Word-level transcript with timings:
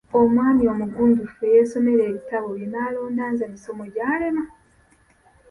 Omwami 0.19 0.63
omugunjufu 0.73 1.39
eyeesomera 1.49 2.03
ebitabo 2.09 2.47
bye 2.57 2.67
n'alonda 2.69 3.23
nze 3.31 3.45
misomogyalema! 3.53 4.43